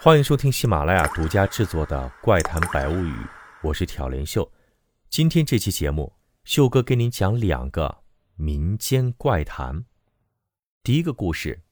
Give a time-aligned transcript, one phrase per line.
[0.00, 3.12] 欢迎收听喜马拉雅独家制作的《怪谈百物语》，
[3.62, 4.48] 我是挑帘秀。
[5.10, 6.12] 今天这期节目，
[6.44, 7.98] 秀哥给您讲两个
[8.36, 9.84] 民间怪谈。
[10.84, 11.62] 第一个故事，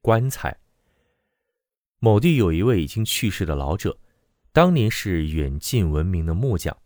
[0.00, 0.58] 棺材。
[2.00, 3.96] 某地有一位已经去世的老者，
[4.52, 6.76] 当年是远近闻名的木匠，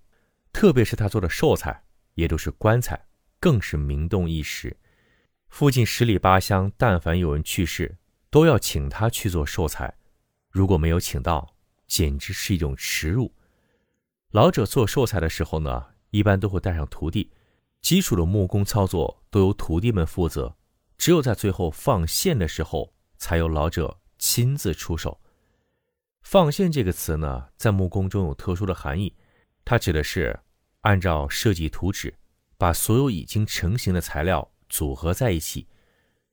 [0.53, 1.85] 特别是他做的寿材，
[2.17, 3.07] 也都是棺材，
[3.41, 4.77] 更是名动一时。
[5.49, 7.97] 附近十里八乡，但凡有人去世，
[8.29, 9.95] 都要请他去做寿材。
[10.53, 11.57] 如果没有请到，
[11.87, 13.33] 简直是一种耻辱。
[14.33, 17.33] 老者做寿材的时候呢，一般都会带上徒弟，
[17.81, 20.55] 基础的木工操作都由徒弟们负责，
[20.99, 25.19] 只有在最后放线的时候，才由老者亲自出手。
[26.21, 29.17] 放线这个词呢，在木工中有特殊的含义，
[29.65, 30.39] 它指的是
[30.83, 32.15] 按照设计图纸，
[32.59, 35.67] 把所有已经成型的材料组合在一起。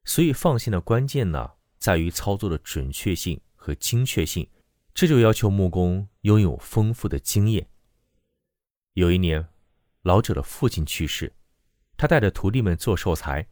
[0.04, 3.40] 所以放线的关键呢，在于操作的准确性。
[3.60, 4.50] 和精确性，
[4.94, 7.68] 这就要求木工拥有丰富的经验。
[8.94, 9.50] 有一年，
[10.04, 11.34] 老者的父亲去世，
[11.98, 13.46] 他带着徒弟们做寿材。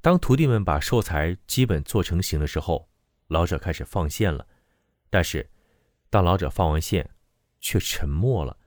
[0.00, 2.88] 当徒弟们把寿材基本做成型的时候，
[3.28, 4.46] 老者开始放线了。
[5.08, 5.48] 但是，
[6.10, 7.08] 当老者放完线，
[7.60, 8.58] 却沉默了。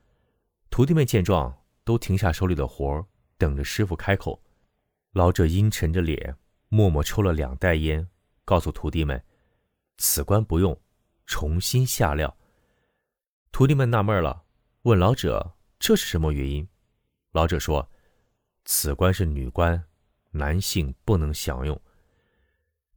[0.69, 3.05] 徒弟们见状，都停下手里的活
[3.37, 4.41] 等着师傅开口。
[5.11, 6.35] 老者阴沉着脸，
[6.69, 8.07] 默默抽了两袋烟，
[8.45, 9.21] 告诉徒弟们。
[9.99, 10.79] 此关不用
[11.27, 12.35] 重新下料。
[13.51, 14.43] 徒弟们纳闷了，
[14.83, 16.67] 问老者：“这是什么原因？”
[17.33, 17.91] 老者说
[18.63, 19.83] ：“此关是女官，
[20.31, 21.79] 男性不能享用。”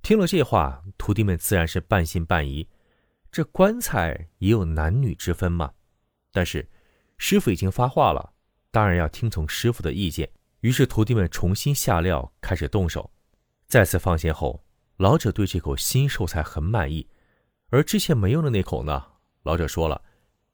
[0.00, 2.66] 听了这话，徒弟们自然是半信半疑。
[3.32, 5.72] 这棺材也有男女之分吗？
[6.30, 6.70] 但是
[7.18, 8.32] 师傅已经发话了，
[8.70, 10.30] 当然要听从师傅的意见。
[10.60, 13.10] 于是徒弟们重新下料，开始动手。
[13.66, 14.64] 再次放线后。
[15.02, 17.04] 老者对这口新寿材很满意，
[17.70, 19.04] 而之前没用的那口呢？
[19.42, 20.00] 老者说了，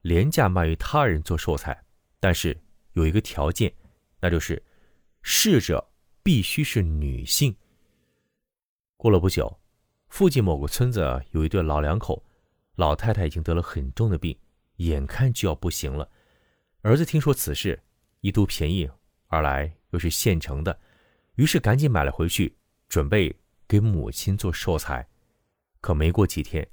[0.01, 1.85] 廉价卖于他人做寿材，
[2.19, 2.59] 但是
[2.93, 3.71] 有一个条件，
[4.19, 4.63] 那就是
[5.21, 5.87] 逝者
[6.23, 7.55] 必须是女性。
[8.97, 9.55] 过了不久，
[10.09, 12.25] 附近某个村子有一对老两口，
[12.77, 14.35] 老太太已经得了很重的病，
[14.77, 16.09] 眼看就要不行了。
[16.81, 17.79] 儿子听说此事，
[18.23, 18.89] 一图便宜，
[19.27, 20.81] 二来又是现成的，
[21.35, 22.57] 于是赶紧买了回去，
[22.89, 23.37] 准备。
[23.69, 25.07] 给母亲做寿材，
[25.83, 26.67] 可没过几天，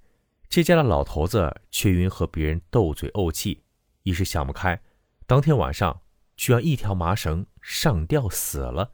[0.47, 3.61] 这家的老头子却因和别人斗嘴怄气，
[4.03, 4.81] 一时想不开，
[5.27, 6.01] 当天晚上
[6.37, 8.93] 居然一条麻绳上吊死了。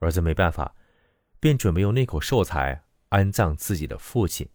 [0.00, 0.74] 儿子没办法，
[1.40, 4.46] 便准备用那口寿材安葬自己的父亲。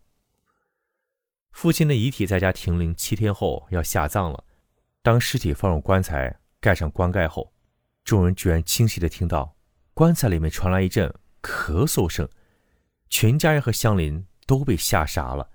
[1.51, 4.43] 父亲的遗体在家停灵七天后要下葬了，
[5.01, 7.51] 当尸体放入棺材，盖上棺盖后，
[8.03, 9.55] 众人居然清晰的听到
[9.95, 11.11] 棺材里面传来一阵
[11.41, 12.29] 咳嗽声。
[13.09, 15.49] 全家人和乡邻都被吓傻了。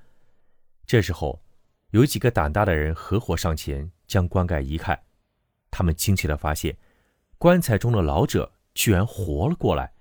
[0.86, 1.42] 这时候，
[1.90, 5.00] 有几个胆大的人合伙上前将棺盖移开。
[5.70, 6.76] 他们惊奇地发现，
[7.38, 9.92] 棺材中的老者居然活了过来。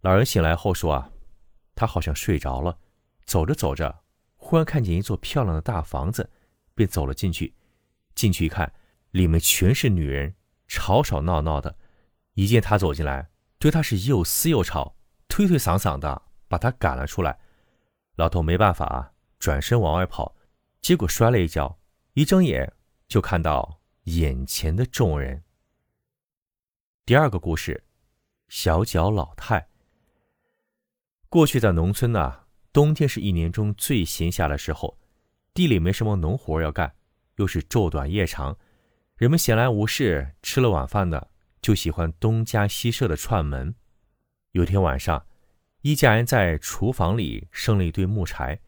[0.00, 1.10] 老人醒来后说：“啊，
[1.74, 2.78] 他好像睡着了，
[3.24, 4.02] 走着走着，
[4.36, 6.28] 忽然看见一座漂亮的大房子，
[6.74, 7.54] 便走了进去。
[8.14, 8.72] 进去一看，
[9.10, 10.34] 里面全是女人，
[10.66, 11.76] 吵吵闹闹的。
[12.34, 13.28] 一见他走进来，
[13.58, 14.96] 对他是又撕又吵，
[15.28, 17.38] 推推搡搡的。”把他赶了出来，
[18.16, 20.34] 老头没办法，转身往外跑，
[20.80, 21.78] 结果摔了一跤，
[22.14, 22.72] 一睁眼
[23.06, 25.44] 就看到眼前的众人。
[27.04, 27.84] 第二个故事，
[28.48, 29.68] 小脚老太。
[31.28, 34.98] 过去在农村呢，冬天是一年中最闲暇的时候，
[35.52, 36.94] 地里没什么农活要干，
[37.36, 38.58] 又是昼短夜长，
[39.16, 41.28] 人们闲来无事，吃了晚饭呢，
[41.60, 43.74] 就喜欢东家西舍的串门。
[44.52, 45.27] 有天晚上。
[45.82, 48.58] 一家人在厨房里生了一堆木柴，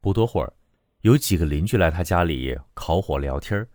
[0.00, 0.52] 不多会儿，
[1.00, 3.66] 有几个邻居来他家里烤火聊天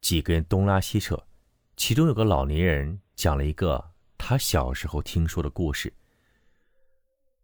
[0.00, 1.22] 几个人东拉西扯，
[1.76, 5.92] 其中有个老年人讲了一个他小时候听说的故事。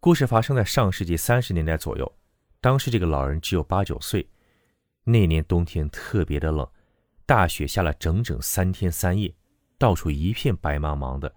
[0.01, 2.11] 故事发生在上世纪三十年代左右，
[2.63, 4.27] 当时这个老人只有八九岁。
[5.05, 6.67] 那年冬天特别的冷，
[7.27, 9.35] 大雪下了整整三天三夜，
[9.77, 11.35] 到处一片白茫茫的。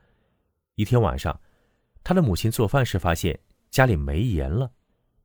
[0.75, 1.38] 一天晚上，
[2.01, 3.38] 他的母亲做饭时发现。
[3.69, 4.72] 家里没盐了，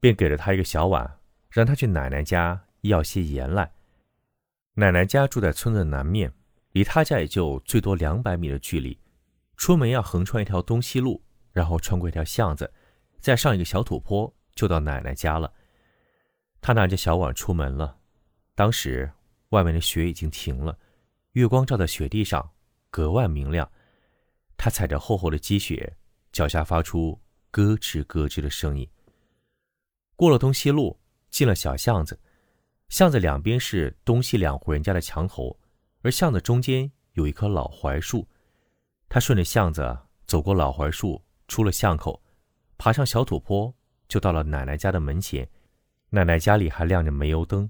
[0.01, 1.19] 便给了他一个小碗，
[1.51, 3.73] 让他去奶奶家要些盐来。
[4.75, 6.33] 奶奶家住在村子南面，
[6.73, 8.99] 离他家也就最多两百米的距离。
[9.57, 11.23] 出门要横穿一条东西路，
[11.53, 12.73] 然后穿过一条巷子，
[13.21, 15.53] 再上一个小土坡，就到奶奶家了。
[16.61, 17.99] 他拿着小碗出门了。
[18.55, 19.11] 当时
[19.51, 20.77] 外面的雪已经停了，
[21.33, 22.51] 月光照在雪地上，
[22.91, 23.71] 格外明亮。
[24.57, 25.97] 他踩着厚厚的积雪，
[26.33, 27.22] 脚下发出。
[27.53, 28.89] 咯吱咯吱的声音。
[30.17, 30.99] 过了东西路，
[31.31, 32.19] 进了小巷子，
[32.89, 35.57] 巷子两边是东西两户人家的墙头，
[36.01, 38.27] 而巷子中间有一棵老槐树。
[39.09, 39.97] 他顺着巷子
[40.27, 42.23] 走过老槐树，出了巷口，
[42.79, 43.73] 爬上小土坡，
[44.09, 45.47] 就到了奶奶家的门前。
[46.09, 47.69] 奶奶家里还亮着煤油灯，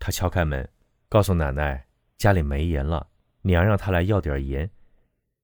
[0.00, 0.68] 他敲开门，
[1.08, 1.86] 告诉奶奶
[2.18, 3.08] 家里没盐了，
[3.42, 4.68] 娘让他来要点盐。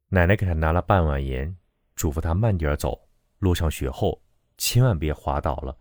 [0.08, 1.56] 奶奶给他拿了半碗盐，
[1.94, 3.05] 嘱咐他慢点走，
[3.38, 4.22] 路上雪厚，
[4.58, 5.76] 千万别滑倒了。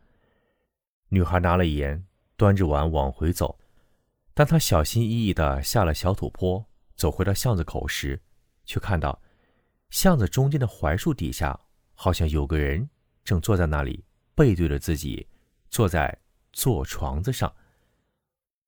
[1.10, 2.06] 女孩拿了盐，
[2.36, 3.58] 端着碗往回走。
[4.34, 6.66] 当她小心翼翼地下了小土坡，
[6.96, 8.22] 走回到巷子口时，
[8.66, 9.22] 却看到。
[9.92, 11.58] 巷子中间的槐树底下，
[11.94, 12.90] 好像有个人
[13.24, 14.04] 正坐在那里，
[14.34, 15.26] 背对着自己，
[15.70, 16.18] 坐在
[16.52, 17.54] 坐床子上。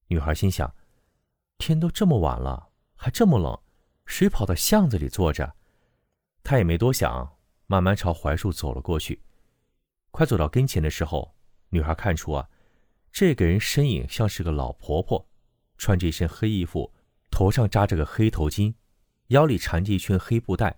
[0.08, 0.74] 女孩心想：
[1.58, 3.60] 天都这么晚了，还这么冷，
[4.06, 5.56] 谁跑到巷子里坐着？
[6.44, 7.37] 她也没多想，
[7.68, 9.22] 慢慢朝槐树走了过去。
[10.10, 11.36] 快走到跟前的时候，
[11.70, 12.50] 女孩看出啊，
[13.12, 15.30] 这个人身影像是个老婆婆，
[15.78, 16.92] 穿着一身黑衣服，
[17.30, 18.74] 头上扎着个黑头巾，
[19.28, 20.76] 腰里缠着一圈黑布带。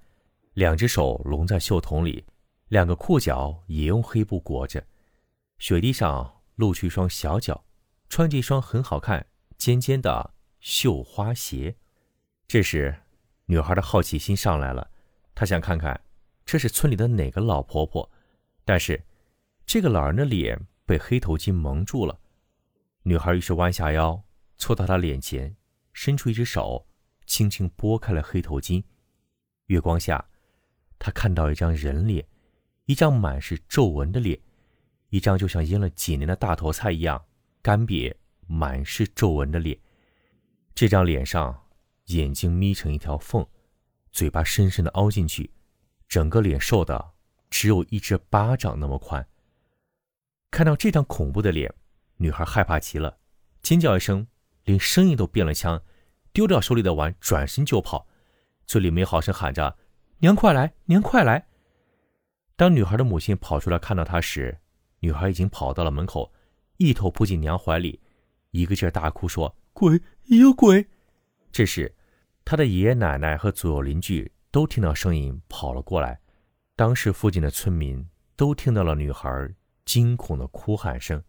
[0.53, 2.25] 两只手拢在袖筒里，
[2.67, 4.83] 两个裤脚也用黑布裹着，
[5.59, 7.63] 雪地上露出一双小脚，
[8.09, 9.25] 穿着一双很好看、
[9.57, 11.77] 尖尖的绣花鞋。
[12.47, 13.03] 这时，
[13.45, 14.89] 女孩的好奇心上来了，
[15.33, 16.01] 她想看看
[16.51, 18.09] 这是村里的哪个老婆婆。
[18.65, 18.99] 但是，
[19.67, 22.19] 这个老人的脸被黑头巾蒙住了。
[23.03, 24.19] 女孩于是弯下腰，
[24.57, 25.55] 凑到他脸前，
[25.93, 26.87] 伸出一只手，
[27.27, 28.83] 轻轻拨开了黑头巾。
[29.67, 30.25] 月光下。
[30.97, 32.27] 他看到一张人脸，
[32.85, 34.37] 一张满是皱纹的脸，
[35.09, 37.23] 一张就像腌了几年的大头菜一样
[37.61, 38.11] 干瘪、
[38.47, 39.79] 满是皱纹的脸。
[40.73, 41.67] 这张脸上，
[42.05, 43.45] 眼睛眯成一条缝，
[44.11, 45.51] 嘴巴深深的凹进去，
[46.09, 47.11] 整个脸瘦的
[47.51, 49.25] 只有一只巴掌那么宽。
[50.49, 51.71] 看到这张恐怖的脸，
[52.17, 53.19] 女孩害怕极了，
[53.61, 54.25] 尖叫一声，
[54.63, 55.81] 连声音都变了腔，
[56.33, 58.07] 丢掉手里的碗，转身就跑，
[58.65, 59.77] 嘴里没好声喊着。
[60.17, 60.73] 娘快来！
[60.85, 61.47] 娘快来！
[62.55, 64.59] 当女孩的母亲跑出来看到她时，
[64.99, 66.33] 女孩已经跑到了门口，
[66.77, 68.01] 一头扑进娘怀里，
[68.49, 70.01] 一个劲儿大哭说：“鬼！
[70.23, 70.87] 有鬼！”
[71.53, 71.95] 这时，
[72.43, 76.19] 她的爷爷奶奶和左右邻居都听到声音跑了过来，
[76.75, 78.03] 当时附近的村民
[78.35, 79.53] 都听到了女孩
[79.85, 81.23] 惊恐的哭喊声。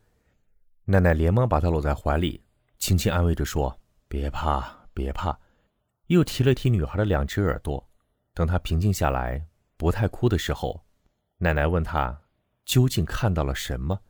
[0.87, 2.43] 奶奶连忙把她搂在怀里，
[2.79, 3.79] 轻轻安慰着说
[4.09, 5.39] ：“别怕，别怕。”
[6.09, 7.87] 又提了提女孩的两只耳朵。
[8.33, 9.47] 等她平静下来，
[9.77, 10.83] 不太哭的时候，
[11.37, 12.23] 奶奶问她
[12.65, 14.01] 究竟看到了什么，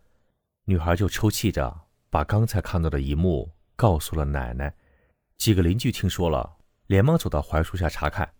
[0.67, 1.81] 女孩就抽泣着
[2.11, 4.73] 把刚才看到的一幕告诉了奶奶。
[5.37, 8.33] 几个邻居听说了，连忙走到槐树下查看，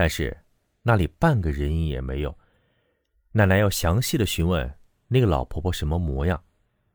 [0.00, 0.34] 但是
[0.80, 2.34] 那里半个人影也没有。
[3.32, 4.74] 奶奶要详细的询问
[5.08, 6.42] 那个老婆婆什么模样，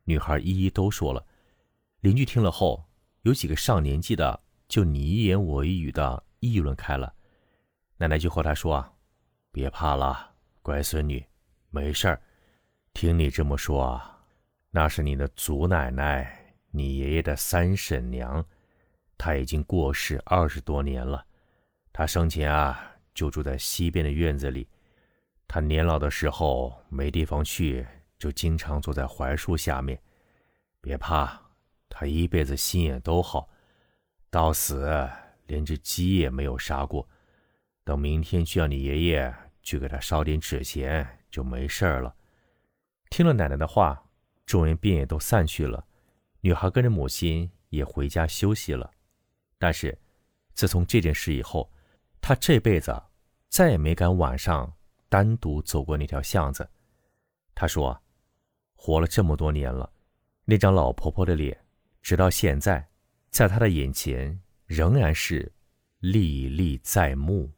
[0.06, 1.24] 女孩一一都说了。
[2.00, 2.84] 邻居听了后，
[3.22, 7.14] 有几个上年纪的就你一言我一语的议论开了。
[7.98, 8.92] 奶奶就和他说啊
[9.54, 10.32] ：“别怕了，
[10.64, 11.24] 乖孙女，
[11.70, 12.20] 没事儿。
[12.92, 14.20] 听你这么说啊，
[14.72, 18.44] 那是你的祖奶奶，你爷爷的三婶娘，
[19.16, 21.24] 她已经过世二十多年了。
[21.94, 24.68] 她生前啊，就住在西边的院子里。
[25.48, 27.88] 他年老的时候没地方去，
[28.20, 30.00] 就经常坐在槐树下面。
[30.82, 31.42] 别怕，
[31.90, 33.50] 他一辈子心眼都好，
[34.30, 35.10] 到死
[35.48, 37.10] 连只鸡也没有杀过。”
[37.86, 39.32] 等明天去叫你爷爷
[39.62, 42.16] 去给他烧点纸钱，就没事了。
[43.12, 44.04] 听了奶奶的话，
[44.44, 45.86] 众人便也都散去了。
[46.42, 48.90] 女孩跟着母亲也回家休息了。
[49.60, 49.96] 但是，
[50.56, 51.72] 自从这件事以后，
[52.28, 52.92] 他这辈子
[53.50, 54.74] 再也没敢晚上
[55.10, 56.68] 单独走过那条巷子。
[57.54, 58.02] 他说
[58.74, 59.88] ：“活了这么多年了，
[60.44, 61.56] 那张老婆婆的脸，
[62.02, 62.84] 直到现在，
[63.30, 65.54] 在他的眼前仍然是
[66.00, 67.52] 历历在目。”